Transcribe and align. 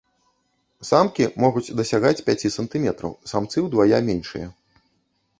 Самкі 0.89 1.25
могуць 1.43 1.75
дасягаць 1.81 2.25
пяці 2.29 2.51
сантыметраў, 2.55 3.13
самцы 3.33 3.57
ўдвая 3.67 3.99
меншыя. 4.09 4.47